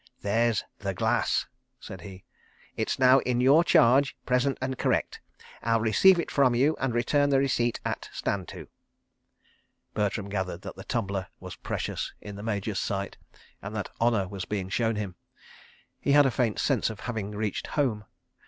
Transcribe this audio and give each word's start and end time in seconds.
"There's 0.23 0.63
The 0.79 0.95
Glass," 0.95 1.45
said 1.79 2.01
he. 2.01 2.23
"It's 2.75 2.97
now 2.97 3.19
in 3.19 3.39
your 3.39 3.63
charge, 3.63 4.17
present 4.25 4.57
and 4.59 4.75
correct. 4.75 5.21
I'll 5.61 5.79
receive 5.79 6.19
it 6.19 6.31
from 6.31 6.55
you 6.55 6.75
and 6.79 6.91
return 6.95 7.29
the 7.29 7.37
receipt 7.37 7.79
at 7.85 8.09
'Stand 8.11 8.47
to.'..." 8.47 8.67
Bertram 9.93 10.27
gathered 10.27 10.63
that 10.63 10.75
the 10.75 10.83
tumbler 10.85 11.27
was 11.39 11.55
precious 11.55 12.13
in 12.19 12.35
the 12.35 12.41
Major's 12.41 12.79
sight, 12.79 13.19
and 13.61 13.75
that 13.75 13.91
honour 14.01 14.27
was 14.27 14.45
being 14.45 14.69
shown 14.69 14.95
him. 14.95 15.17
He 15.99 16.13
had 16.13 16.25
a 16.25 16.31
faint 16.31 16.57
sense 16.57 16.89
of 16.89 17.01
having 17.01 17.29
reached 17.33 17.67
Home. 17.77 18.05